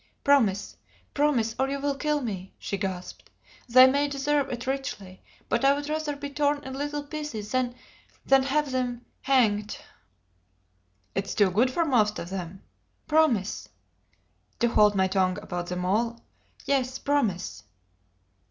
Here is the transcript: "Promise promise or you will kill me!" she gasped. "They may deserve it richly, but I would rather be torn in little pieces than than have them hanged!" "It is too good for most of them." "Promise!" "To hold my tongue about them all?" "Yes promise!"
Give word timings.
"Promise 0.23 0.77
promise 1.13 1.55
or 1.59 1.69
you 1.69 1.79
will 1.79 1.93
kill 1.93 2.21
me!" 2.21 2.55
she 2.57 2.75
gasped. 2.75 3.29
"They 3.69 3.85
may 3.85 4.07
deserve 4.07 4.49
it 4.49 4.65
richly, 4.65 5.21
but 5.47 5.63
I 5.63 5.73
would 5.75 5.89
rather 5.89 6.15
be 6.15 6.31
torn 6.31 6.63
in 6.63 6.73
little 6.73 7.03
pieces 7.03 7.51
than 7.51 7.75
than 8.25 8.41
have 8.41 8.71
them 8.71 9.05
hanged!" 9.21 9.77
"It 11.13 11.25
is 11.27 11.35
too 11.35 11.51
good 11.51 11.69
for 11.69 11.85
most 11.85 12.17
of 12.17 12.31
them." 12.31 12.63
"Promise!" 13.05 13.69
"To 14.61 14.69
hold 14.69 14.95
my 14.95 15.07
tongue 15.07 15.37
about 15.39 15.67
them 15.67 15.85
all?" 15.85 16.19
"Yes 16.65 16.97
promise!" 16.97 17.61